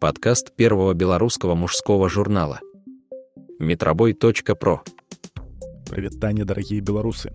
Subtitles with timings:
[0.00, 2.60] Подкаст первого белорусского мужского журнала.
[3.58, 4.82] Метробой.про
[5.90, 7.32] Прывітанне дарагія беларусы.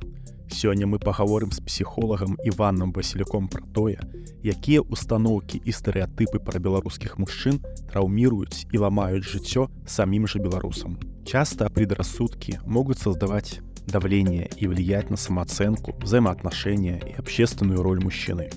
[0.50, 4.00] Сёння мы пагаворым з псіхолагам Іванам Васіляком пра тое,
[4.44, 7.60] якія установкі і стэрэатыпы пра беларускіх мужчын
[7.92, 10.98] траўміруюць і ламаюць жыццё самім жа беларусам.
[11.26, 18.50] Часто предрассудки могут создавать давление и влиять на самооценку, взаимоотношения и общественную роль мужчины.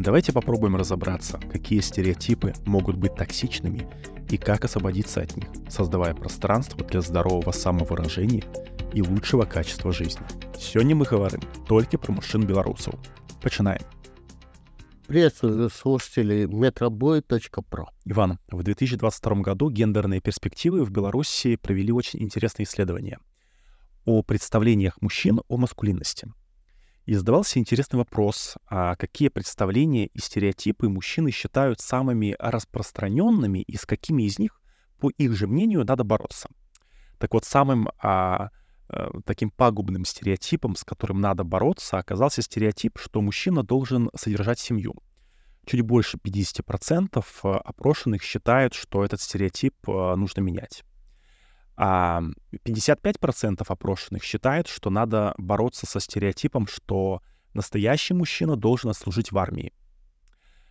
[0.00, 3.86] Давайте попробуем разобраться, какие стереотипы могут быть токсичными
[4.30, 8.42] и как освободиться от них, создавая пространство для здорового самовыражения
[8.94, 10.22] и лучшего качества жизни.
[10.58, 12.94] Сегодня мы говорим только про мужчин белорусов.
[13.42, 13.82] Начинаем.
[15.06, 17.90] Приветствую слушателей метробой.про.
[18.06, 23.18] Иван, в 2022 году гендерные перспективы в Беларуси провели очень интересное исследование
[24.06, 26.32] о представлениях мужчин о маскулинности.
[27.06, 33.86] И задавался интересный вопрос, а какие представления и стереотипы мужчины считают самыми распространенными и с
[33.86, 34.60] какими из них,
[34.98, 36.48] по их же мнению, надо бороться.
[37.18, 38.50] Так вот, самым а,
[38.88, 44.94] а, таким пагубным стереотипом, с которым надо бороться, оказался стереотип, что мужчина должен содержать семью.
[45.66, 50.84] Чуть больше 50% а, опрошенных считают, что этот стереотип а, нужно менять.
[51.82, 52.20] А
[52.66, 57.22] 55% опрошенных считают, что надо бороться со стереотипом, что
[57.54, 59.72] настоящий мужчина должен служить в армии.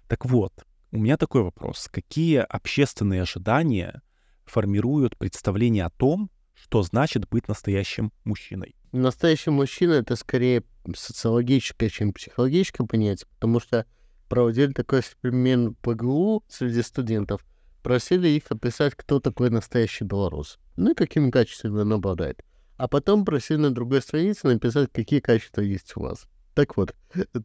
[0.08, 0.54] Так вот,
[0.92, 1.90] у меня такой вопрос.
[1.92, 4.04] Какие общественные ожидания
[4.46, 8.76] формируют представление о том, что значит быть настоящим мужчиной?
[8.92, 10.62] Настоящий мужчина— это скорее
[10.96, 13.88] социологическое, чем психологическое понятие, потому что
[14.28, 15.96] проводили такой эксперимент по
[16.50, 17.44] среди студентов,
[17.82, 22.44] просили их описать, кто такой настоящий белорус ну и какими качествами он обладает.
[22.78, 26.28] А потом просили на другой странице написать, какие качества есть у вас.
[26.56, 26.96] Так вот,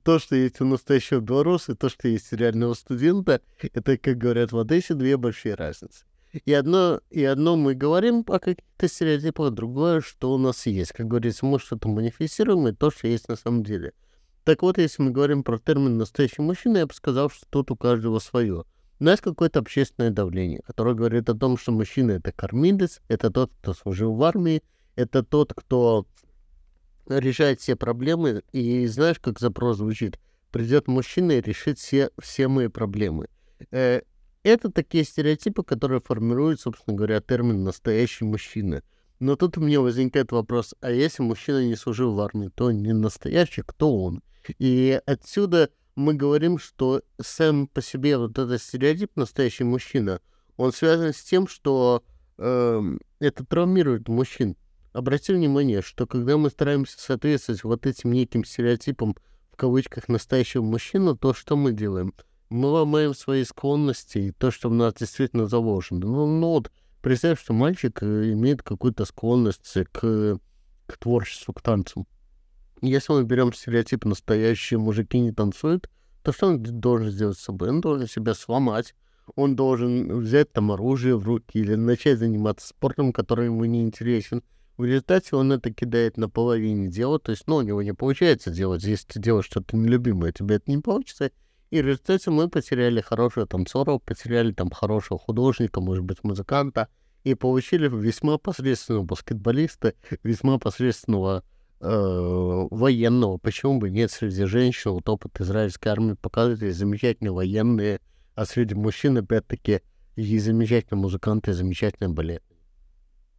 [0.03, 4.19] то, что есть у настоящего белоруса, и то, что есть у реального студента, это, как
[4.19, 6.05] говорят в Одессе, две большие разницы.
[6.45, 10.93] И одно, и одно мы говорим о каких-то стереотипах, другое, что у нас есть.
[10.93, 13.93] Как говорится, мы что-то манифестируем, и то, что есть на самом деле.
[14.43, 17.77] Так вот, если мы говорим про термин «настоящий мужчина», я бы сказал, что тут у
[17.77, 18.65] каждого свое.
[19.01, 23.53] У нас какое-то общественное давление, которое говорит о том, что мужчина— это кормилец, это тот,
[23.61, 24.63] кто служил в армии,
[24.95, 26.07] это тот, кто
[27.09, 28.43] решает все проблемы.
[28.53, 30.19] И знаешь, как запрос звучит?
[30.53, 33.27] Придет мужчина и решит все, все мои проблемы.
[33.73, 34.03] Э,
[34.45, 38.83] это такие стереотипы, которые формируют, собственно говоря, термин «настоящий мужчина».
[39.19, 42.93] Но тут у меня возникает вопрос, а если мужчина не служил в армии, то не
[42.93, 44.23] настоящий, кто он?
[44.59, 50.21] И отсюда мы говорим, что сам по себе вот этот стереотип настоящий мужчина,
[50.57, 52.03] он связан с тем, что
[52.39, 52.83] э,
[53.21, 54.57] это травмирует мужчин.
[54.93, 59.17] Обрати внимание, что когда мы стараемся соответствовать вот этим неким стереотипам,
[59.51, 62.13] в кавычках, настоящего мужчину, то что мы делаем?
[62.51, 66.01] Мы ломаем свои склонности и то, что в нас действительно заложено.
[66.01, 66.71] Ну, ну вот,
[67.03, 70.39] представь, что мальчик э, имеет какую-то склонность к,
[70.87, 72.07] к творчеству, к танцу.
[72.87, 75.89] Если мы берем стереотип «настоящие мужики не танцуют»,
[76.23, 77.71] то что он должен сделать с собой?
[77.71, 78.95] Он должен себя сломать,
[79.37, 84.43] он должен взять там оружие в руки или начать заниматься спортом, который ему не интересен.
[84.77, 88.51] В результате он это кидает на половине дела, то есть, ну, у него не получается
[88.51, 88.85] делать.
[88.85, 91.31] Если ты делаешь что-то нелюбимое, тебе это не получится.
[91.71, 96.89] И в результате мы потеряли хорошего танцора, потеряли там хорошего художника, может быть, музыканта,
[97.23, 101.45] и получили весьма посредственного баскетболиста, весьма посредственного
[101.85, 103.39] военного.
[103.39, 104.93] Почему бы нет среди женщин?
[104.93, 108.01] Вот опыт израильской армии показывает, замечательные военные,
[108.35, 109.81] а среди мужчин, опять-таки,
[110.17, 112.45] и замечательные музыканты, замечательные балеты.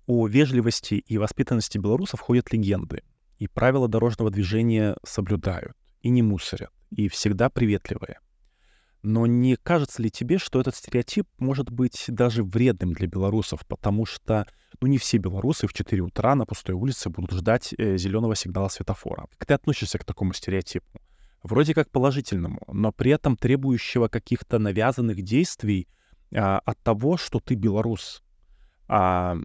[0.07, 3.01] О вежливости и воспитанности белорусов ходят легенды,
[3.39, 8.19] и правила дорожного движения соблюдают, и не мусорят, и всегда приветливые.
[9.05, 14.07] Но не кажется ли тебе, что этот стереотип может быть даже вредным для белорусов, потому
[14.07, 14.47] что
[14.81, 18.67] ну, не все белорусы в 4 утра на пустой улице будут ждать э, зеленого сигнала
[18.67, 19.27] светофора.
[19.37, 20.99] Как ты относишься к такому стереотипу?
[21.43, 25.87] Вроде как положительному, но при этом требующего каких-то навязанных действий
[26.33, 28.23] а, от того, что ты белорус.
[28.87, 29.37] А,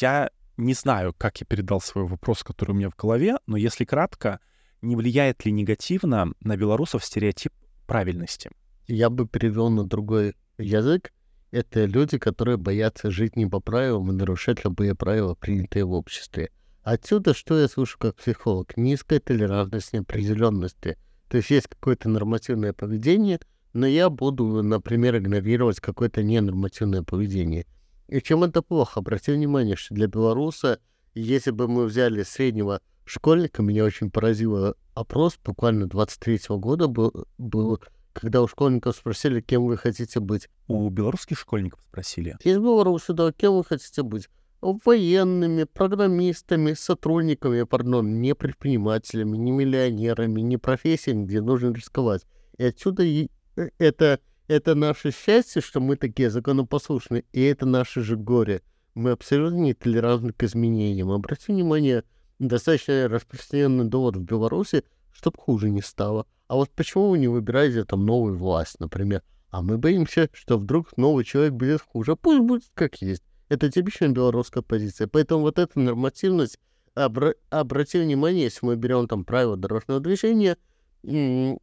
[0.00, 3.84] я не знаю, как я передал свой вопрос, который у меня в голове, но если
[3.84, 4.40] кратко,
[4.80, 7.52] не влияет ли негативно на белорусов стереотип
[7.86, 8.50] правильности?
[8.88, 11.12] Я бы перевел на другой язык.
[11.50, 16.50] Это люди, которые боятся жить не по правилам и нарушать любые правила, принятые в обществе.
[16.82, 18.76] Отсюда что я слышу как психолог?
[18.76, 20.96] Низкая толерантность неопределенности.
[21.28, 23.40] То есть есть какое-то нормативное поведение,
[23.74, 27.66] но я буду, например, игнорировать какое-то ненормативное поведение.
[28.08, 29.00] И чем это плохо?
[29.00, 30.80] Обрати внимание, что для белоруса,
[31.14, 37.26] если бы мы взяли среднего школьника, меня очень поразило опрос, буквально 23 -го года был,
[37.36, 37.80] был
[38.18, 40.48] когда у школьников спросили, кем вы хотите быть.
[40.66, 42.36] У белорусских школьников спросили.
[42.42, 44.28] Из Беларуси, да, кем вы хотите быть?
[44.60, 52.26] Военными, программистами, сотрудниками, пардон, не предпринимателями, не миллионерами, не профессиями, где нужно рисковать.
[52.56, 54.18] И отсюда и э, это,
[54.48, 58.62] это наше счастье, что мы такие законопослушные, и это наше же горе.
[58.94, 61.12] Мы абсолютно не толерантны к изменениям.
[61.12, 62.02] Обратите внимание,
[62.40, 64.82] достаточно распространенный довод в Беларуси,
[65.12, 66.26] чтобы хуже не стало.
[66.48, 69.22] А вот почему вы не выбираете там новую власть, например?
[69.50, 72.16] А мы боимся, что вдруг новый человек будет хуже.
[72.16, 73.22] Пусть будет как есть.
[73.48, 75.06] Это типичная белорусская позиция.
[75.06, 76.58] Поэтому вот эта нормативность,
[76.94, 80.56] обра- обрати внимание, если мы берем там правила дорожного движения,
[81.02, 81.58] ну,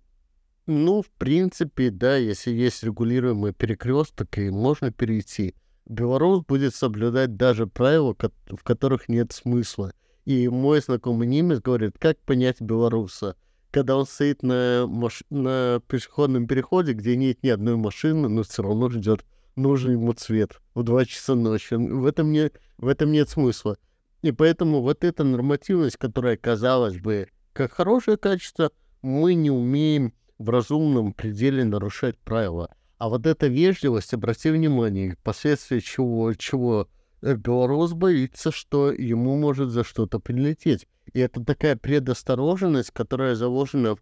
[0.67, 5.53] в принципе, да, если есть регулируемый перекресток, и можно перейти.
[5.85, 8.15] Белорус будет соблюдать даже правила,
[8.47, 9.93] в которых нет смысла.
[10.25, 13.35] И мой знакомый немец говорит, как понять белоруса,
[13.75, 15.23] когда он стоит на, маш...
[15.29, 19.25] на пешеходном переходе, где нет ни одной машины, но все равно ждет
[19.57, 21.73] нужен ему цвет в 2 часа ночи.
[21.73, 22.51] В этом, не...
[22.77, 23.77] в этом нет смысла.
[24.21, 30.49] И поэтому вот эта нормативность, которая, казалось бы, как хорошее качество, мы не умеем в
[30.49, 32.73] разумном пределе нарушать правила.
[32.97, 36.87] А вот эта вежливость, обрати внимание, последствия чего, чего
[37.33, 40.87] белорус боится, что ему может за что-то прилететь.
[41.13, 43.95] И это такая предосторожность, которая заложена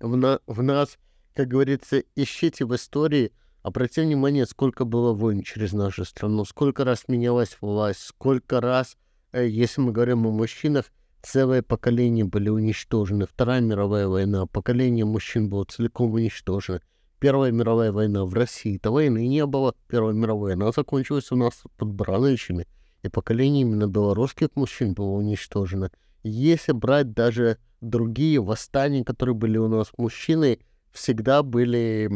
[0.00, 0.98] в, на, в нас,
[1.34, 7.04] как говорится, ищите в истории, обратите внимание, сколько было войн через нашу страну, сколько раз
[7.08, 8.96] менялась власть, сколько раз,
[9.32, 10.86] э, если мы говорим о мужчинах,
[11.22, 13.26] целое поколение были уничтожены.
[13.26, 16.80] Вторая мировая война, поколение мужчин было целиком уничтожено.
[17.20, 19.74] Первая мировая война в России-то войны не было.
[19.88, 22.68] Первая мировая война закончилась у нас под Брановичами,
[23.02, 25.90] и поколение именно белорусских мужчин было уничтожено.
[26.22, 30.60] Если брать даже другие восстания, которые были у нас, мужчины
[30.92, 32.08] всегда были...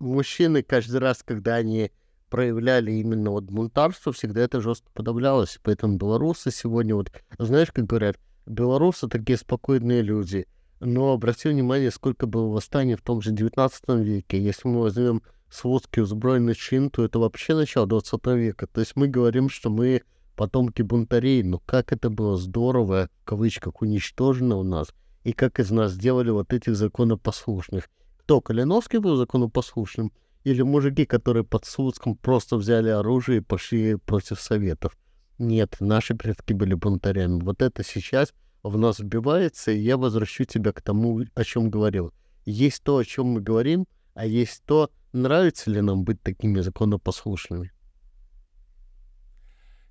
[0.00, 1.92] Мужчины каждый раз, когда они
[2.28, 5.60] проявляли именно вот бунтарство, всегда это жестко подавлялось.
[5.62, 8.16] Поэтому белорусы сегодня, вот, знаешь, как говорят,
[8.46, 10.48] белорусы такие спокойные люди—
[10.80, 14.42] но обрати внимание, сколько было восстаний в том же 19 веке.
[14.42, 18.66] Если мы возьмем сводки узброенный чин, то это вообще начало 20 века.
[18.66, 20.02] То есть мы говорим, что мы
[20.36, 21.42] потомки бунтарей.
[21.42, 24.88] Но как это было здорово, в кавычках, уничтожено у нас.
[25.22, 27.90] И как из нас сделали вот этих законопослушных.
[28.20, 30.12] Кто, Калиновский был законопослушным?
[30.44, 34.96] Или мужики, которые под Слуцком просто взяли оружие и пошли против Советов?
[35.36, 37.42] Нет, наши предки были бунтарями.
[37.42, 42.12] Вот это сейчас в нас вбивается, и я возвращу тебя к тому, о чем говорил.
[42.44, 47.72] Есть то, о чем мы говорим, а есть то, нравится ли нам быть такими законопослушными.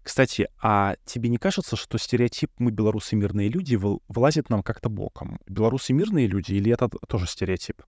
[0.03, 5.39] Кстати, а тебе не кажется, что стереотип «мы белорусы мирные люди» вылазит нам как-то боком?
[5.47, 7.83] Белорусы мирные люди или это тоже стереотип?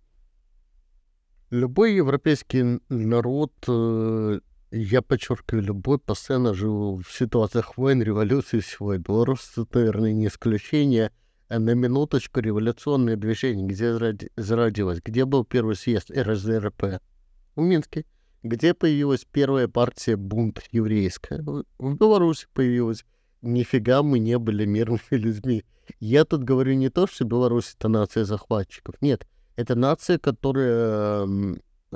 [1.49, 4.39] Любой европейский народ э,
[4.71, 8.93] я подчеркиваю, любой постоянно жил в ситуациях войн, революции всего.
[8.93, 11.11] И Беларусь, наверное, не исключение.
[11.49, 13.93] А на минуточку революционное движение, где
[14.37, 17.01] зародилось, где был первый съезд РСДРП?
[17.55, 18.05] В Минске.
[18.43, 21.43] Где появилась первая партия бунт еврейская?
[21.77, 23.03] В Беларуси появилась.
[23.41, 25.65] Нифига мы не были мирными людьми.
[25.99, 28.95] Я тут говорю не то, что Беларусь— это нация захватчиков.
[29.01, 29.27] Нет,
[29.57, 31.27] это нация, которая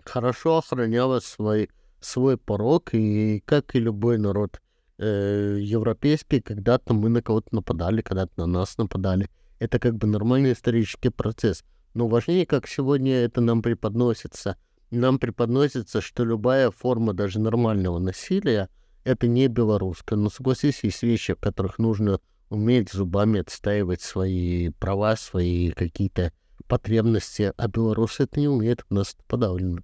[0.04, 1.68] хорошо охраняла свои
[2.06, 4.62] свой порог, и как и любой народ
[4.98, 9.30] э, европейский, когда-то мы на кого-то нападали, когда-то на нас нападали.
[9.60, 11.64] Это как бы нормальный исторический процесс.
[11.94, 14.58] Но важнее, как сегодня это нам преподносится.
[14.92, 18.70] Нам преподносится, что любая форма даже нормального насилия—
[19.04, 20.18] это не белорусская.
[20.18, 22.20] Но согласись, есть вещи, в которых нужно
[22.50, 26.32] уметь зубами отстаивать свои права, свои какие-то
[26.68, 29.80] потребности, а белорусы это не умеют, у нас это подавлено.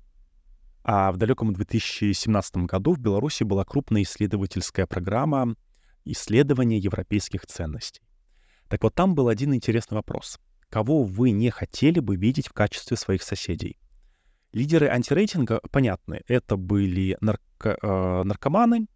[0.83, 5.55] А в далеком 2017 году в Беларуси была крупная исследовательская программа
[6.05, 8.01] исследования европейских ценностей.
[8.67, 10.39] Так вот, там был один интересный вопрос.
[10.69, 13.77] Кого вы не хотели бы видеть в качестве своих соседей?
[14.53, 16.21] Лидеры антирейтинга понятны.
[16.27, 18.87] Это были нарко э, наркоманы,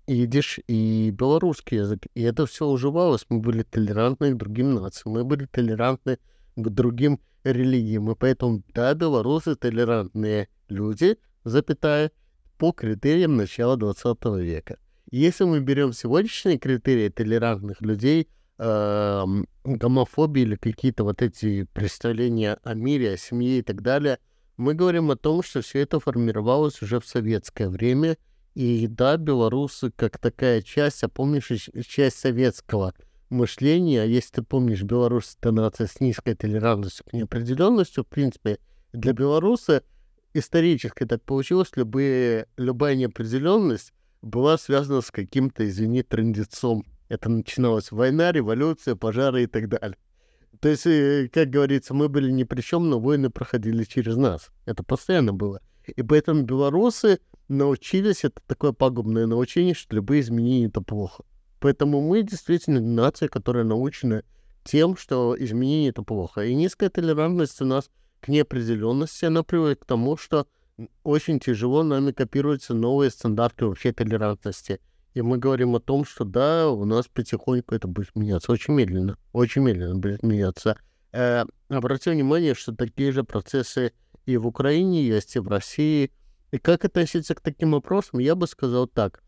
[0.08, 2.06] идиш и белорусский язык.
[2.14, 3.26] И это все уживалось.
[3.28, 6.18] Мы были толерантны к другим нациям, мы были толерантны
[6.56, 8.10] к другим религиям.
[8.10, 12.10] И поэтому, да, белорусы толерантные люди, запятая,
[12.56, 14.78] по критериям начала 20 века.
[15.10, 23.12] Если мы берем сегодняшние критерии толерантных людей, гомофобии или какие-то вот эти представления о мире,
[23.12, 24.18] о семье и так далее,
[24.56, 28.16] мы говорим о том, что все это формировалось уже в советское время,
[28.54, 32.94] и да, белорусы как такая часть, а помнишь, часть советского
[33.30, 38.58] мышления, если ты помнишь, Беларусь— это нация с низкой толерантностью к неопределенности, в принципе,
[38.92, 39.82] для белоруса
[40.34, 46.84] исторически так получилось, любые, любая неопределенность была связана с каким-то, извини, трендецом.
[47.08, 49.96] Это начиналась война, революция, пожары и так далее.
[50.60, 54.48] То есть, э, как говорится, мы были ни при чем, но войны проходили через нас.
[54.66, 55.60] Это постоянно было.
[55.86, 61.24] И поэтому белорусы научились, это такое пагубное научение, что любые изменения— это плохо.
[61.60, 64.22] Поэтому мы действительно нация, которая научена
[64.64, 66.44] тем, что изменения— это плохо.
[66.44, 67.90] И низкая толерантность у нас
[68.20, 70.46] к неопределенности, она приводит к тому, что
[71.02, 74.80] очень тяжело нами копируются новые стандарты вообще толерантности.
[75.14, 78.52] И мы говорим о том, что да, у нас потихоньку это будет меняться.
[78.52, 80.76] Очень медленно, очень медленно будет меняться.
[81.12, 83.92] Э, обратите внимание, что такие же процессы
[84.26, 86.12] и в Украине есть, и в России.
[86.50, 89.22] И как относиться к таким вопросам, я бы сказал так.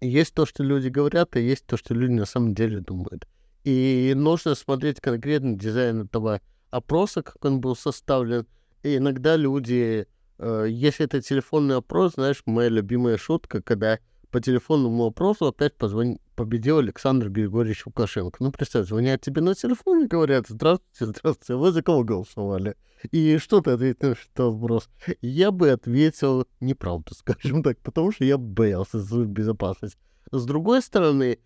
[0.00, 3.26] Есть то, что люди говорят, и есть то, что люди на самом деле думают.
[3.64, 8.46] И нужно смотреть конкретно дизайн этого опроса, как он был составлен.
[8.82, 10.06] И иногда люди,
[10.38, 13.98] э, если это телефонный опрос, знаешь, моя любимая шутка, когда
[14.30, 16.18] по телефонному вопросу опять позвон...
[16.34, 18.42] победил Александр Григорьевич Лукашенко.
[18.42, 22.76] Ну, представь, звонят тебе на телефон и говорят, здравствуйте, здравствуйте, вы за кого голосовали?
[23.10, 24.88] И что ты ответишь на вопрос?
[25.20, 29.98] Я бы ответил неправду, скажем так, потому что я боялся за безопасность.
[30.32, 31.38] С другой стороны,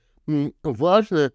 [0.62, 1.33] важно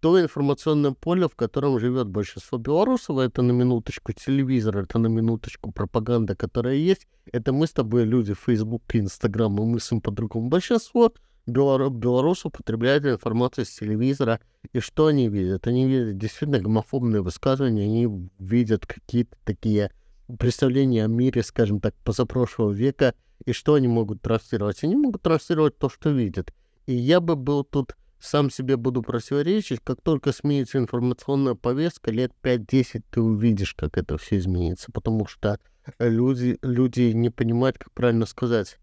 [0.00, 5.72] то информационное поле, в котором живет большинство белорусов, это на минуточку телевизор, это на минуточку
[5.72, 7.06] пропаганда, которая есть.
[7.30, 10.48] Это мы с тобой люди, Facebook, Instagram, мы мыслим по-другому.
[10.48, 11.12] Большинство
[11.46, 14.40] белору- белорусов потребляют информацию с телевизора.
[14.72, 15.66] И что они видят?
[15.66, 19.90] Они видят действительно гомофобные высказывания, они видят какие-то такие
[20.38, 23.14] представления о мире, скажем так, позапрошлого века.
[23.44, 24.84] И что они могут транслировать?
[24.84, 26.52] Они могут транслировать то, что видят.
[26.86, 32.32] И я бы был тут сам себе буду противоречить, как только сменится информационная повестка, лет
[32.42, 35.58] 5-10 ты увидишь, как это все изменится, потому что
[35.98, 38.78] люди, люди не понимают, как правильно сказать.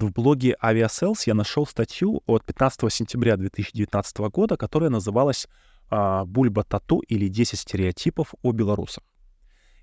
[0.00, 5.48] В блоге Aviasales я нашел статью от 15 сентября 2019 года, которая называлась
[5.90, 9.02] а, «Бульба тату» или «10 стереотипов о белорусах».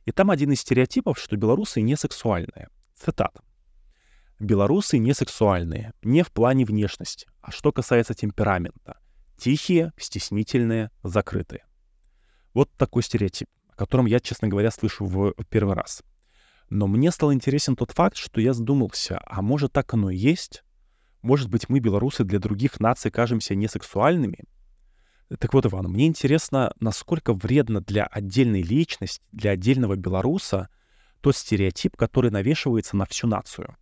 [0.05, 2.69] И там один из стереотипов, что белорусы не сексуальные.
[2.95, 3.41] Цитата.
[4.39, 9.00] Белорусы не сексуальные, не в плане внешности, а что касается темперамента.
[9.38, 11.65] Тихие, стеснительные, закрытые.
[12.53, 16.03] Вот такой стереотип, о котором я, честно говоря, слышу в первый раз.
[16.69, 20.63] Но мне стал интересен тот факт, что я задумался, а может так оно и есть?
[21.22, 24.43] Может быть, мы, белорусы, для других наций кажемся несексуальными?
[25.39, 30.69] Так вот, Иван, мне интересно, насколько вредно для отдельной личности, для отдельного белоруса
[31.22, 33.75] тот стереотип, который навешивается на всю нацию.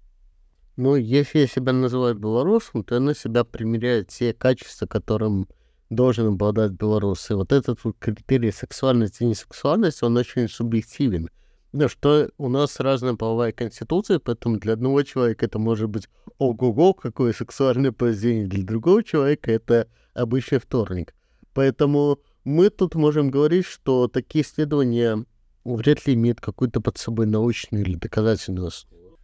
[0.78, 5.48] Ну, если я себя называю белорусом, то я на себя примеряю те качества, которым
[5.90, 7.30] должен обладать белорус.
[7.30, 11.30] И вот этот вот критерий сексуальности и несексуальности, он очень субъективен.
[11.74, 16.94] Да, что у нас разная половая конституция, поэтому для одного человека это может быть ого-го,
[16.94, 21.15] какое сексуальное поведение, для другого человека это обычный вторник.
[21.56, 25.25] Поэтому мы тут можем говорить, что такие исследования
[25.65, 29.18] вряд ли имеют какую-то под собой научную или доказательную основу.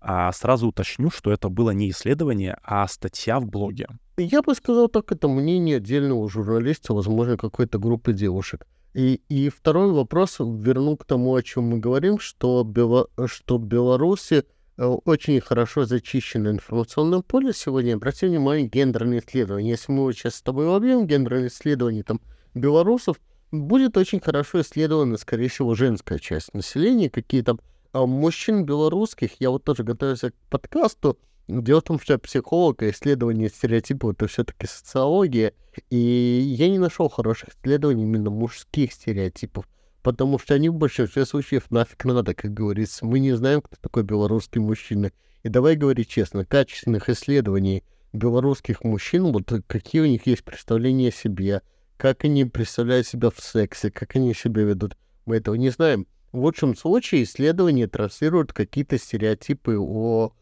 [0.00, 3.88] А сразу уточню, что это было не исследование, а статья в блоге.
[4.18, 8.66] Я бы сказал так, это мнение отдельного журналиста, возможно, какой-то группы девушек.
[8.96, 14.46] И, и второй вопрос верну к тому, о чем мы говорим, что, Бело, что Беларуси
[14.78, 17.96] э, очень хорошо зачищено информационное поле сегодня.
[17.96, 19.68] Обратите внимание, гендерные исследования.
[19.68, 22.22] Если мы сейчас с тобой возьмем гендерные исследования там,
[22.54, 23.20] белорусов,
[23.52, 27.60] будет очень хорошо исследована, скорее всего, женская часть населения, какие там
[27.92, 32.82] а мужчин белорусских, я вот тоже готовился к подкасту, Дело в том, что я психолог,
[32.82, 35.52] и исследование стереотипов— это все-таки социология,
[35.90, 39.68] и я не нашел хороших исследований именно мужских стереотипов,
[40.02, 43.06] потому что они в большинстве случаев нафиг надо, как говорится.
[43.06, 45.12] Мы не знаем, кто такой белорусский мужчина.
[45.44, 51.12] И давай говорить честно, качественных исследований белорусских мужчин, вот какие у них есть представления о
[51.12, 51.62] себе,
[51.96, 56.08] как они представляют себя в сексе, как они себя ведут, мы этого не знаем.
[56.32, 60.32] В лучшем случае исследования транслируют какие-то стереотипы о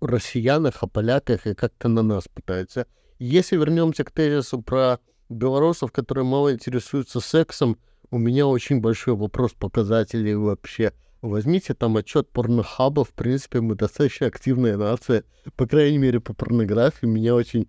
[0.00, 2.86] россиянах, о поляках и как-то на нас пытаются.
[3.18, 7.78] Если вернемся к тезису про белорусов, которые мало интересуются сексом,
[8.10, 10.92] у меня очень большой вопрос показателей вообще.
[11.22, 15.24] Возьмите там отчет порнохаба, в принципе, мы достаточно активная нация,
[15.56, 17.06] по крайней мере, по порнографии.
[17.06, 17.66] Меня очень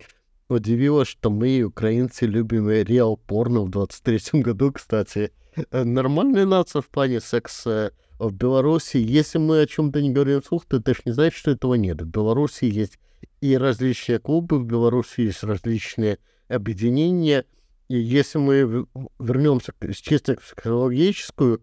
[0.48, 5.32] удивило, что мы, украинцы, любим реал порно в 23 году, кстати.
[5.70, 10.64] Э, нормальная нация в плане секса в Беларуси, если мы о чем-то не говорим вслух,
[10.66, 12.00] то ты же не знаешь, что этого нет.
[12.00, 12.98] В Беларуси есть
[13.40, 16.18] и различные клубы, в Беларуси есть различные
[16.48, 17.44] объединения.
[17.88, 18.86] И если мы
[19.18, 21.62] вернемся к чисто психологическую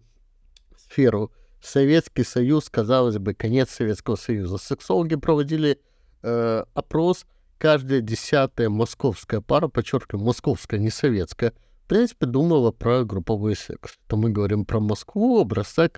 [0.76, 4.58] сферу, Советский Союз, казалось бы, конец Советского Союза.
[4.58, 5.80] Сексологи проводили
[6.22, 7.24] э, опрос,
[7.58, 13.98] каждая десятая московская пара, подчеркиваю, московская, не советская, в принципе, думала про групповой секс.
[14.08, 15.90] То мы говорим про Москву, образца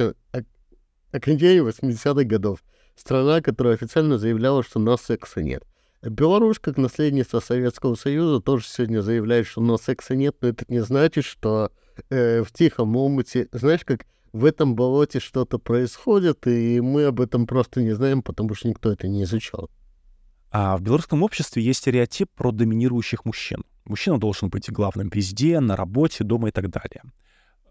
[1.13, 2.65] окончания 80-х годов.
[2.97, 5.63] Страна, которая официально заявляла, что у нас секса нет.
[6.03, 10.65] Беларусь, как наследница Советского Союза, тоже сегодня заявляет, что у нас секса нет, но это
[10.69, 11.71] не значит, что
[12.11, 17.47] э, в тихом омуте, знаешь, как в этом болоте что-то происходит, и мы об этом
[17.47, 19.71] просто не знаем, потому что никто это не изучал.
[20.51, 23.65] А в белорусском обществе есть стереотип про доминирующих мужчин.
[23.85, 27.03] Мужчина должен быть главным везде, на работе, дома и так далее.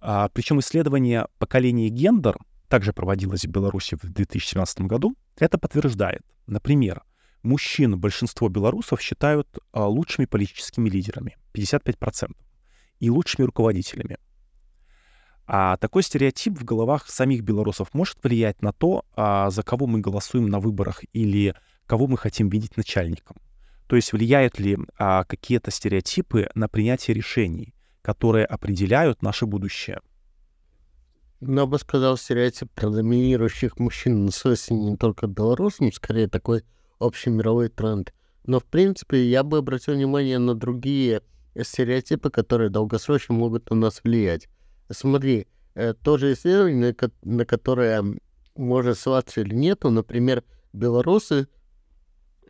[0.02, 5.16] А, причем исследование поколения гендер также проводилось в Беларуси в 2017 году.
[5.38, 6.22] Это подтверждает.
[6.48, 7.04] Например,
[7.44, 12.32] мужчин большинство белорусов считают а, лучшими политическими лидерами, 55%,
[13.00, 14.18] и лучшими руководителями.
[15.48, 20.00] А такой стереотип в головах самих белорусов может влиять на то, а, за кого мы
[20.00, 23.38] голосуем на выборах или кого мы хотим видеть начальником.
[23.88, 30.00] То есть влияют ли а, какие-то стереотипы на принятие решений, которые определяют наше будущее?
[31.42, 36.64] Ну, я бы сказал, стереотип про доминирующих мужчин свойствен не только белорусам, скорее такой
[36.98, 38.14] общий мировой тренд.
[38.46, 41.22] Но, в принципе, я бы обратил внимание на другие
[41.62, 44.48] стереотипы, которые долгосрочно могут на нас влиять.
[44.90, 48.04] Смотри, э, тоже исследование, на которое
[48.56, 50.44] может ссылаться или нету, например,
[50.74, 51.48] белорусы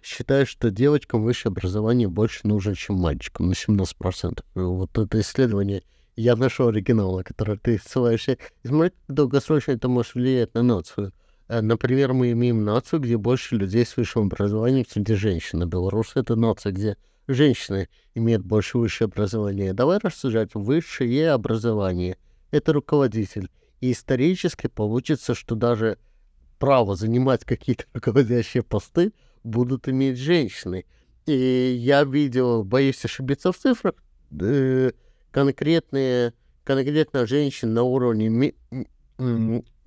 [0.05, 4.43] считают, что девочкам высшее образование больше нужно, чем мальчикам, на 17%.
[4.53, 5.81] Вот это исследование,
[6.15, 8.37] я нашел оригинал, на который ты ссылаешься.
[8.63, 11.11] Смотри, долгосрочно это может влиять на нацию.
[11.47, 15.67] Э, например, мы имеем нацию, где больше людей с высшим образованием среди женщин.
[15.67, 19.73] Беларусь— это нация, где женщины имеют больше высшее образование.
[19.73, 20.51] Давай рассуждать.
[20.53, 22.17] Высшее образование—
[22.51, 23.49] это руководитель.
[23.81, 25.97] И исторически получится, что даже
[26.59, 29.11] право занимать какие-то руководящие посты—
[29.45, 30.85] будут иметь женщины.
[31.25, 33.95] И я видел, боюсь ошибиться в цифрах,
[34.39, 34.91] э,
[35.31, 38.55] конкретные, конкретно женщин на уровне ми,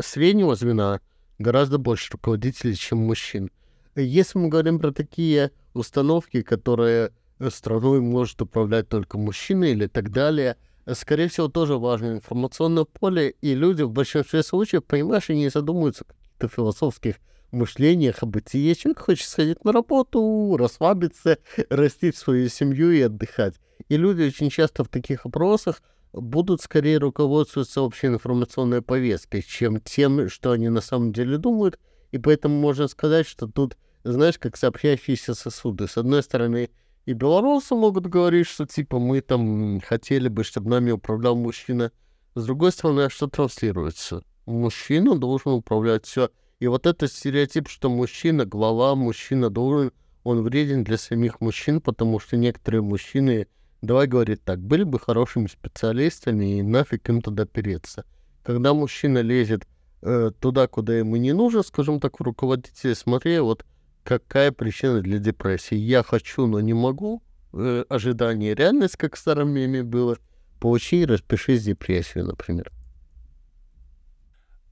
[0.01, 1.01] среднего звена
[1.38, 3.51] гораздо больше руководителей, чем мужчин.
[3.94, 7.12] Если мы говорим про такие установки, которые
[7.51, 10.57] страной может управлять только мужчина или так далее,
[10.92, 16.12] скорее всего, тоже важно информационное поле, и люди в большинстве случаев, понимаешь, они задумываются о
[16.12, 17.16] каких-то философских
[17.50, 18.74] мышлениях, о бытие.
[18.74, 21.38] Человек хочет сходить на работу, расслабиться,
[21.70, 23.54] растить свою семью и отдыхать.
[23.88, 25.82] И люди очень часто в таких опросах
[26.12, 31.78] будут скорее руководствоваться общей информационной повесткой, чем тем, что они на самом деле думают.
[32.11, 35.87] И поэтому можно сказать, что тут, знаешь, как сообщающиеся сосуды.
[35.87, 36.70] С одной стороны,
[37.04, 41.92] и белорусы могут говорить, что типа мы там хотели бы, чтобы нами управлял мужчина.
[42.34, 44.22] С другой стороны, а что транслируется?
[44.46, 46.30] Мужчина должен управлять все.
[46.61, 49.92] И вот этот стереотип, что мужчина, глава, мужчина должен,
[50.25, 53.47] он вреден для самих мужчин, потому что некоторые мужчины,
[53.81, 58.05] давай говорить так, были бы хорошими специалистами и нафиг им туда переться.
[58.42, 59.68] Когда мужчина лезет
[60.03, 63.64] э, туда, куда ему не нужно, скажем так, в руководителе, смотри, вот
[64.03, 65.77] какая причина для депрессии.
[65.77, 67.23] Я хочу, но не могу.
[67.53, 70.18] Э, ожидание реальность, как в старом меме было.
[70.59, 72.73] Получи и распишись депрессию, например.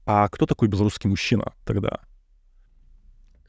[0.07, 1.99] А кто такой белорусский мужчина тогда?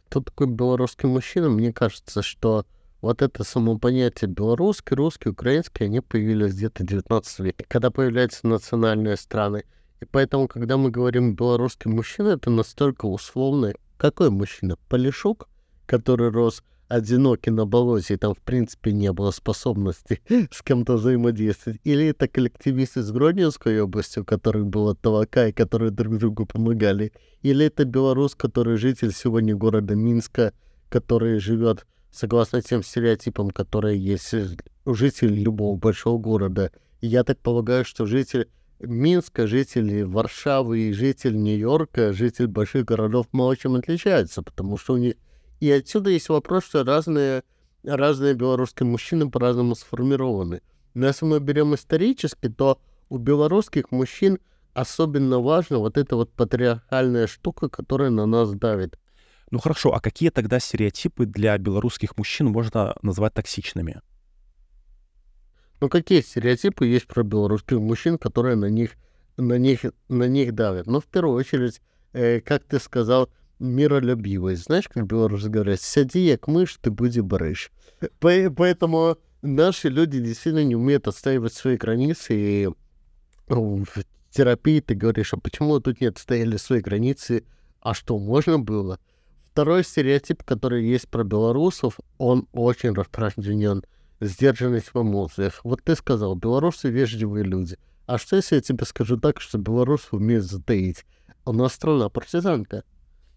[0.08, 1.48] Кто такой белорусский мужчина?
[1.48, 2.66] Мне кажется, что
[3.00, 8.46] вот это само понятие белорусский, русский, украинский, они появились где-то в 19 веке, когда появляются
[8.46, 9.64] национальные страны.
[10.00, 13.72] И поэтому, когда мы говорим белорусский мужчина, это настолько условно.
[13.96, 14.76] Какой мужчина?
[14.88, 15.48] Полишук?
[15.88, 20.20] который рос одинокий на болоте, и там, в принципе, не было способности
[20.50, 21.80] с кем-то взаимодействовать.
[21.84, 27.12] Или это коллективисты из Гродненской области, у которых было табака, и которые друг другу помогали.
[27.42, 30.52] Или это белорус, который житель сегодня города Минска,
[30.88, 34.34] который живет согласно тем стереотипам, которые есть
[34.84, 36.72] у жителей любого большого города.
[37.00, 38.48] Я так полагаю, что житель
[38.80, 44.96] Минска, житель Варшавы и житель Нью-Йорка, житель больших городов мало чем отличаются, потому что у
[44.96, 45.14] них
[45.60, 47.42] и отсюда есть вопрос, что разные,
[47.82, 50.62] разные белорусские мужчины по-разному сформированы.
[50.94, 54.38] Но если мы берем исторически, то у белорусских мужчин
[54.74, 58.98] особенно важна вот эта вот патриархальная штука, которая на нас давит.
[59.50, 64.00] Ну хорошо, а какие тогда стереотипы для белорусских мужчин можно назвать токсичными?
[65.80, 68.92] Ну какие стереотипы есть про белорусских мужчин, которые на них,
[69.36, 70.86] на них, на них давят?
[70.86, 71.80] Ну, в первую очередь,
[72.12, 74.64] э, как ты сказал, миролюбивость.
[74.64, 77.70] Знаешь, как белорусы говорят, сиди як мышь, ты будешь барыш.
[78.20, 82.34] Поэтому наши люди действительно не умеют отстаивать свои границы.
[82.34, 82.68] И
[83.48, 87.44] ну, в терапии ты говоришь, а почему тут не отстояли свои границы?
[87.80, 88.98] А что, можно было?
[89.52, 93.82] Второй стереотип, который есть про белорусов, он очень распространен.
[94.20, 95.60] Сдержанность в эмоциях.
[95.64, 97.78] Вот ты сказал, белорусы вежливые люди.
[98.06, 101.04] А что, если я тебе скажу так, что белорусы умеют затаить?
[101.44, 102.82] У нас страна партизанка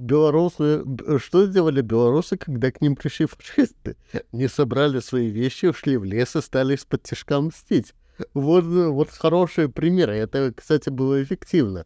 [0.02, 0.84] белорусы...
[1.20, 3.96] Что сделали белорусы, когда к ним пришли фашисты?
[4.32, 7.94] Не собрали свои вещи, ушли в лес и стали из-под тяжка мстить.
[8.34, 10.16] Вот, вот хорошие примеры.
[10.16, 11.86] Это, кстати, было эффективно.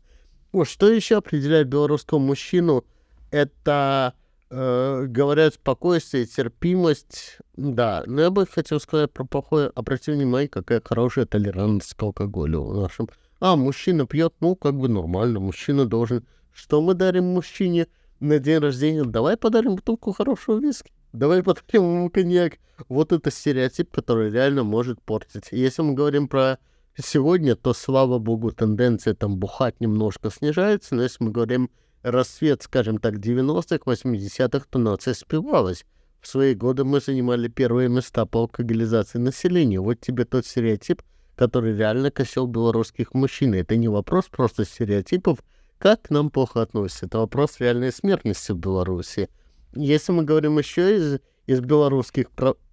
[0.52, 2.86] Вот что еще определяет белорусского мужчину?
[3.32, 4.14] Это,
[4.50, 7.40] э, говорят, спокойствие, терпимость.
[7.58, 9.72] Да, но я бы хотел сказать про плохое.
[9.76, 13.10] Обрати внимание, какая хорошая толерантность к алкоголю в нашем.
[13.40, 15.40] А, мужчина пьет, ну, как бы нормально.
[15.40, 16.26] Мужчина должен...
[16.54, 17.88] Что мы дарим мужчине?
[18.20, 22.54] На день рождения, давай подарим бутылку хорошего виски, давай подарим ему коньяк.
[22.90, 25.50] Вот это стереотип, который реально может портить.
[25.52, 26.60] Если мы говорим про
[26.98, 31.70] сегодня, то, слава богу, тенденция там бухать немножко снижается, но если мы говорим
[32.04, 35.86] рассвет, скажем так, 90-х, 80-х, то нация спивалась.
[36.22, 39.80] В свои годы мы занимали первые места по алкоголизации населения.
[39.80, 41.02] Вот тебе тот стереотип,
[41.36, 43.54] который реально косил белорусских мужчин.
[43.54, 45.40] Это не вопрос просто стереотипов,
[45.78, 47.06] как к нам плохо относятся?
[47.06, 49.30] Это вопрос реальной смертности в Беларуси.
[49.74, 52.28] Если мы говорим еще из, из, белорусских,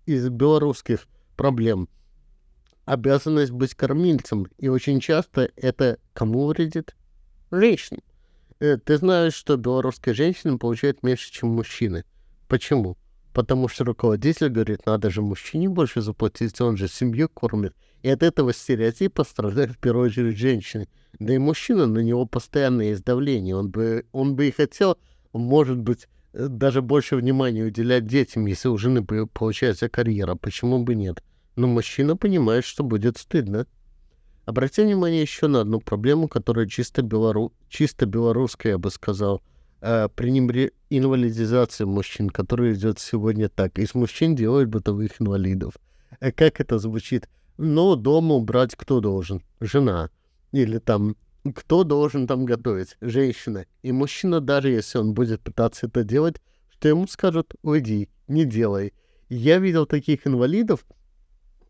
[0.06, 1.88] из белорусских проблем,
[2.84, 4.46] обязанность быть кормильцем.
[4.58, 6.94] И очень часто это кому вредит?
[7.50, 8.02] Женщинам.
[8.60, 12.04] Э, ты знаешь, что белорусские женщины получают меньше, чем мужчины.
[12.48, 12.96] Почему?
[13.32, 17.74] Потому что руководитель говорит, надо же мужчине больше заплатить, он же семью кормит.
[18.02, 20.88] И от этого стереотипа страдают в первую очередь женщины.
[21.18, 23.54] Да и мужчина, на него постоянно есть давление.
[23.56, 24.98] Он бы, он бы и хотел,
[25.32, 30.34] может быть, э, даже больше внимания уделять детям, если у жены получается карьера.
[30.34, 31.22] Почему бы нет?
[31.54, 33.66] Но мужчина понимает, что будет стыдно.
[34.46, 37.52] Обрати внимание еще на одну проблему, которая чисто, белору...
[37.68, 39.42] чисто белорусская, я бы сказал.
[39.80, 40.72] Э, пренебре...
[40.90, 43.78] инвалидизация мужчин, которая идет сегодня так.
[43.78, 45.74] Из мужчин делают бытовых инвалидов.
[46.18, 47.28] Э, как это звучит?
[47.56, 49.42] Ну, дома убрать кто должен?
[49.60, 50.10] Жена.
[50.52, 51.16] Или там,
[51.54, 52.96] кто должен там готовить?
[53.00, 53.66] Женщина.
[53.82, 56.36] И мужчина, даже если он будет пытаться это делать,
[56.70, 58.92] что ему скажут, уйди, не делай.
[59.28, 60.84] Я видел таких инвалидов,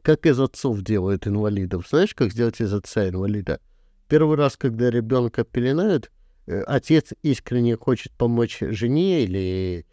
[0.02, 1.86] как из отцов делают инвалидов.
[1.88, 3.60] Знаешь, как сделать из отца инвалида?
[4.08, 6.10] Первый раз, когда ребенка пеленают,
[6.46, 9.86] э, отец искренне хочет помочь жене или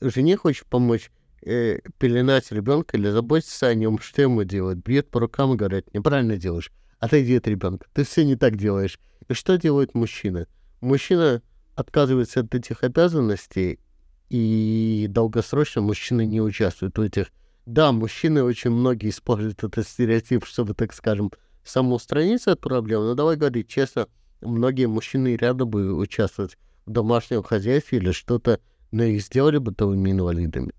[0.00, 1.10] жене хочет помочь
[1.42, 4.78] э, пеленать ребенка или заботиться о нем, что ему делать?
[4.78, 7.86] Бьет по рукам и говорит, неправильно делаешь отойди от ребенка.
[7.92, 8.98] Ты все не так делаешь.
[9.28, 10.46] И что делает мужчина?
[10.80, 11.42] Мужчина
[11.74, 13.80] отказывается от этих обязанностей,
[14.28, 17.26] и долгосрочно мужчины не участвуют в этих.
[17.64, 21.32] Да, мужчины очень многие используют этот стереотип, чтобы, так скажем,
[21.64, 24.08] самоустраниться от проблем, но давай говорить честно,
[24.40, 28.60] многие мужчины рады бы участвовать в домашнем хозяйстве или что-то,
[28.92, 30.72] но их сделали бытовыми инвалидами.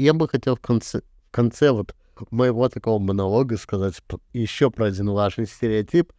[0.00, 1.94] Я бы хотел в конце, в конце вот
[2.30, 3.96] моего такого монолога сказать
[4.32, 6.14] еще про один важный стереотип.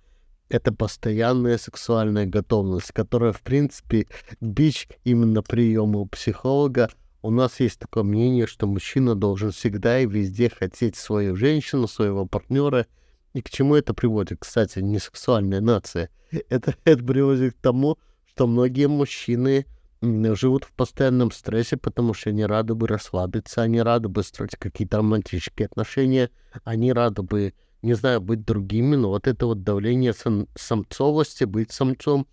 [0.49, 4.05] Это постоянная сексуальная готовность, которая, в принципе,
[4.39, 6.91] бич именно приема у психолога.
[7.23, 12.27] У нас есть такое мнение, что мужчина должен всегда и везде хотеть свою женщину, своего
[12.27, 12.85] партнера.
[13.33, 14.41] И к чему это приводит?
[14.41, 16.11] Кстати, не сексуальная нация.
[16.49, 19.65] Это, это приводит к тому, что многие мужчины
[20.01, 24.97] живут в постоянном стрессе, потому что они рады бы расслабиться, они рады бы строить какие-то
[24.97, 26.31] романтические отношения,
[26.63, 31.71] они рады бы, не знаю, быть другими, но вот это вот давление сам самцовости, быть
[31.71, 32.27] самцом,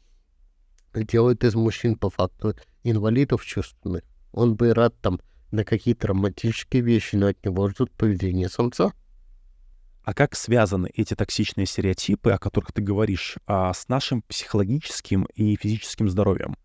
[0.95, 2.55] делает из мужчин по факту
[2.85, 4.03] инвалидов чувственных.
[4.33, 8.93] Он бы рад там на какие-то романтические вещи, но от него ждут поведение самца.
[10.03, 15.55] А как связаны эти токсичные стереотипы, о которых ты говоришь, а, с нашим психологическим и
[15.57, 16.57] физическим здоровьем?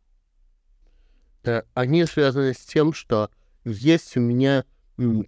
[1.43, 3.29] Да, они связаны с тем, что
[3.65, 4.65] есть у меня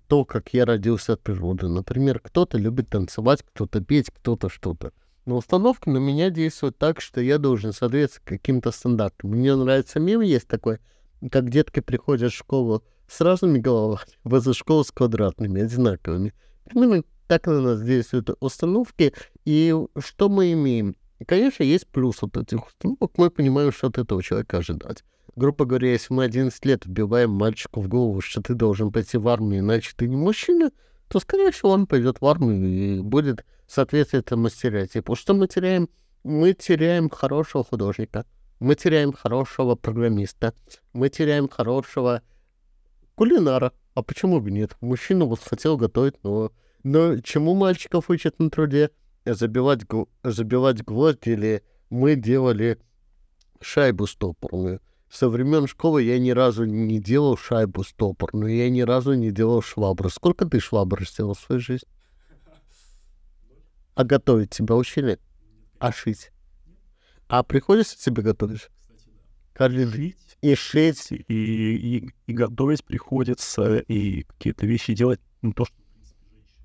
[0.07, 1.67] то, как я родился от природы.
[1.67, 4.93] Например, кто-то любит танцевать, кто-то петь, кто-то что-то.
[5.25, 9.31] Но установка на меня действует так, что я должен соответствовать каким-то стандартам.
[9.31, 10.79] Мне нравится мем есть такой,
[11.31, 16.33] как детки приходят в школу с разными головами, возле школы с квадратными, одинаковыми.
[16.65, 19.13] Примерно так на нас действуют установки.
[19.45, 20.95] И что мы имеем?
[21.25, 23.17] Конечно, есть плюс от этих установок.
[23.17, 25.03] Мы понимаем, что от этого человека ожидать.
[25.35, 29.27] Грубо говоря, если мы 11 лет вбиваем мальчику в голову, что ты должен пойти в
[29.27, 30.71] армию, иначе ты не мужчина,
[31.09, 35.15] то, скорее всего, он пойдет в армию и будет соответствовать этому стереотипу.
[35.15, 35.89] Что мы теряем?
[36.23, 38.25] Мы теряем хорошего художника,
[38.59, 40.53] мы теряем хорошего программиста,
[40.93, 42.21] мы теряем хорошего
[43.15, 43.73] кулинара.
[43.93, 44.75] А почему бы нет?
[44.81, 46.51] Мужчина вот хотел готовить, но,
[46.83, 48.89] но чему мальчиков учат на труде?
[49.25, 49.81] Забивать,
[50.23, 52.79] забивать гвоздь или мы делали
[53.61, 54.81] шайбу стопорную.
[55.15, 59.61] Со времен школы я ни разу не делал шайбу стопорную, я ни разу не делал
[59.61, 60.09] швабру.
[60.09, 61.87] Сколько ты швабр сделал в своей жизни?
[63.93, 65.17] А готовить тебя учили?
[65.79, 66.33] А шить?
[67.29, 68.67] А приходится тебе готовить?
[69.53, 75.63] Каждый жить и шить, и, и, и готовить приходится, и какие-то вещи делать, ну, то,
[75.63, 75.75] что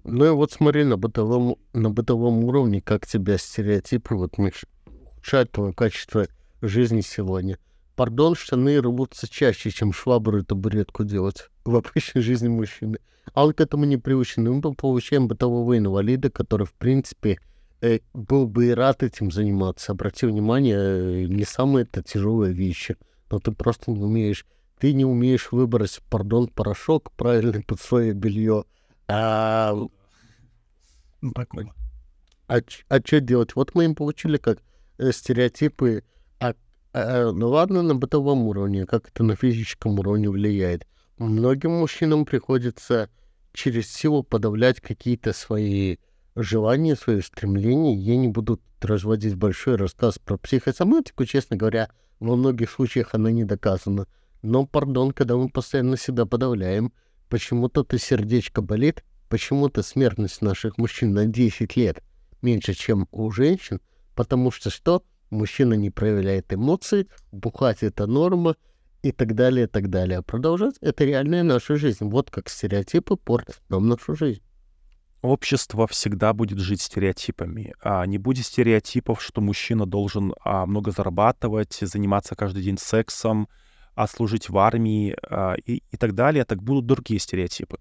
[0.03, 5.73] ну и вот смотри на бытовом, на бытовом уровне, как тебя стереотипы вот ухудшают твое
[5.73, 6.27] качество
[6.63, 7.57] жизни сегодня.
[8.01, 12.99] Пардон, штаны рвутся чаще, чем швабру и табуретку делать в обычной жизни мужчины.
[13.35, 14.51] А он к этому не приучен.
[14.51, 17.39] Мы получаем бытового инвалида, который, в принципе,
[17.83, 19.93] э, был бы и рад этим заниматься.
[19.93, 22.97] Обрати внимание, э, не самые это тяжелые вещи,
[23.31, 24.47] но ты просто не умеешь.
[24.79, 28.65] Ты не умеешь выбрать, пардон, порошок правильный под свое белье.
[29.09, 31.35] А, ну,
[32.49, 33.55] а, а что делать?
[33.55, 34.61] Вот мы им получили как
[34.97, 36.03] э, стереотипы
[36.93, 40.87] ну ладно, на бытовом уровне, как это на физическом уровне влияет.
[41.19, 43.11] Многим мужчинам приходится
[43.53, 45.99] через силу подавлять какие-то свои
[46.35, 47.95] желания, свои стремления.
[47.95, 53.45] Я не буду разводить большой рассказ про психосоматику, честно говоря, во многих случаях она не
[53.45, 54.07] доказана.
[54.43, 56.93] Но, пардон, когда мы постоянно себя подавляем,
[57.29, 62.03] почему-то то сердечко болит, почему-то смертность наших мужчин на 10 лет
[62.43, 63.81] меньше, чем у женщин,
[64.15, 65.03] потому что что?
[65.31, 68.57] Мужчина не проявляет эмоций, бухать это норма
[69.03, 70.23] и так далее, и так далее.
[70.23, 72.09] продолжать это реальная наша жизнь.
[72.09, 74.43] Вот как стереотипы портят нам нашу жизнь.
[75.23, 77.75] Общество всегда будет жить стереотипами.
[77.83, 83.49] А не будет стереотипов, что мужчина должен а, много зарабатывать, заниматься каждый день сексом,
[83.95, 87.79] а служить в армии а, и, и так далее, так будут другие стереотипы.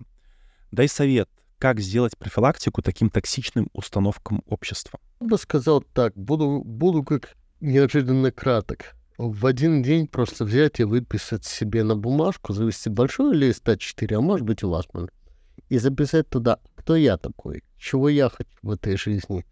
[0.72, 5.00] Дай совет, как сделать профилактику таким токсичным установкам общества.
[5.22, 8.96] Я бы сказал так, буду, буду как неожиданно краток.
[9.18, 14.22] В один день просто взять и выписать себе на бумажку, завести большой лист А4, а
[14.22, 15.10] может быть и ластман,
[15.68, 19.46] и записать туда, кто я такой, чего я хочу в этой жизни.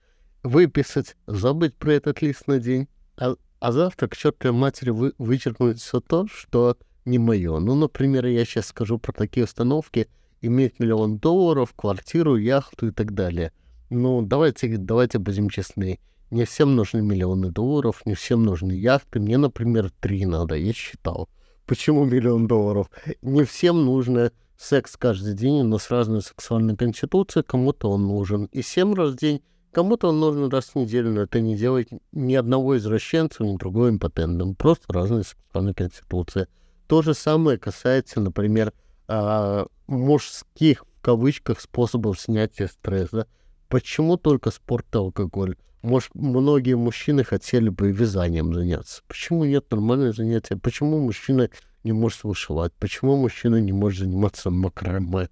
[0.44, 5.82] Выписать, забыть про этот лист на день, а, а завтра к чертовой матери вы, вычеркнуть
[5.82, 7.60] все то, что не мое.
[7.60, 10.08] Ну, например, я сейчас скажу про такие установки,
[10.42, 13.52] иметь миллион долларов, квартиру, яхту и так далее.
[13.90, 16.00] Ну, давайте, давайте будем честны.
[16.30, 19.20] Не всем нужны миллионы долларов, не всем нужны яхты.
[19.20, 21.30] Мне, например, три надо, я считал.
[21.66, 22.90] Почему миллион долларов?
[23.22, 27.46] Не всем нужно секс каждый день, но с разной сексуальной конституцией.
[27.46, 31.12] Кому-то он нужен и семь раз в день, кому-то он нужен раз в неделю.
[31.12, 34.56] Но это не делает ни одного извращенца, ни другого импотентом.
[34.56, 36.50] Просто разная сексуальная конституция.
[36.88, 38.74] То же самое касается, например,
[39.08, 43.28] а, мужских, в кавычках, способов снятия стресса.
[43.70, 45.56] Почему только спорт и алкоголь?
[45.82, 49.04] Может, многие мужчины хотели бы вязанием заняться.
[49.08, 50.58] Почему нет нормального занятия?
[50.58, 51.50] Почему мужчина
[51.84, 52.74] не может вышивать?
[52.74, 55.30] Почему мужчина не может заниматься макраме?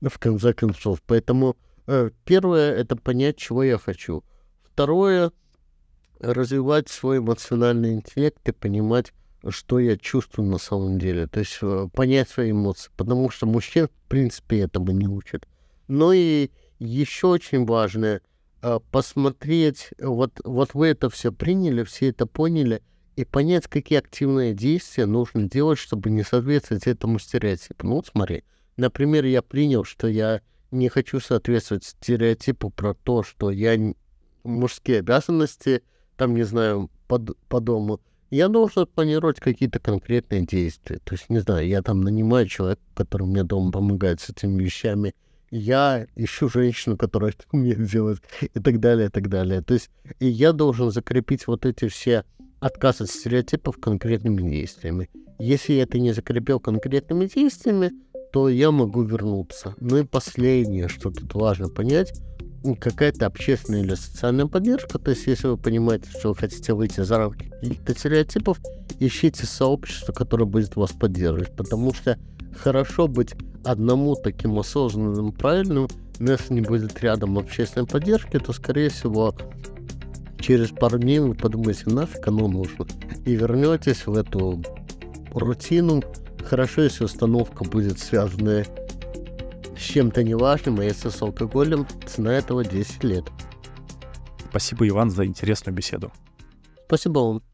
[0.00, 1.02] В конце концов.
[1.06, 4.22] Поэтому э, первое— это понять, чего я хочу.
[4.62, 5.32] Второе—
[6.20, 9.12] развивать свой эмоциональный интеллект и понимать,
[9.48, 11.26] что я чувствую на самом деле.
[11.26, 12.90] То есть э, понять свои эмоции.
[12.96, 15.48] Потому что мужчин, в принципе, этому не учат.
[15.88, 18.20] Ну и еще очень важное
[18.90, 22.82] посмотреть, вот, вот вы это все приняли, все это поняли,
[23.16, 27.86] и понять, какие активные действия нужно делать, чтобы не соответствовать этому стереотипу.
[27.86, 28.44] Ну вот смотри,
[28.76, 33.76] например, я принял, что я не хочу соответствовать стереотипу про то, что я
[34.44, 35.82] мужские обязанности,
[36.16, 37.18] там, не знаю, по,
[37.48, 41.00] по дому я должен планировать какие-то конкретные действия.
[41.04, 45.14] То есть, не знаю, я там нанимаю человека, который мне дома помогает с этими вещами,
[45.50, 49.62] я ищу женщину, которая это умеет делать, и так далее, и так далее.
[49.62, 52.24] То есть, и я должен закрепить вот эти все
[52.60, 55.08] отказ от стереотипов конкретными действиями.
[55.38, 57.92] Если я это не закрепил конкретными действиями,
[58.32, 59.74] то я могу вернуться.
[59.80, 62.12] Ну и последнее, что тут важно понять,
[62.78, 64.98] какая-то общественная или социальная поддержка.
[64.98, 68.60] То есть, если вы понимаете, что вы хотите выйти за рамки каких-то стереотипов,
[69.00, 71.56] ищите сообщество, которое будет вас поддерживать.
[71.56, 72.18] Потому что
[72.56, 73.34] хорошо быть
[73.64, 79.34] одному таким осознанным, правильным, но если не будет рядом общественной поддержки, то, скорее всего,
[80.38, 82.86] через пару дней вы подумаете, нафиг оно нужно,
[83.24, 84.62] и вернетесь в эту
[85.32, 86.02] рутину.
[86.44, 88.64] Хорошо, если установка будет связана
[89.76, 93.24] с чем-то неважным, а если с алкоголем, цена этого 10 лет.
[94.50, 96.12] Спасибо, Иван, за интересную беседу.
[96.86, 97.42] Спасибо вам.